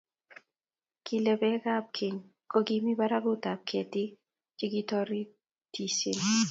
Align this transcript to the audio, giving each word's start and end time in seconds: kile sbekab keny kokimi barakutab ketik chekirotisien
kile 1.05 1.31
sbekab 1.37 1.85
keny 1.97 2.17
kokimi 2.51 2.91
barakutab 2.99 3.59
ketik 3.69 4.09
chekirotisien 4.57 6.19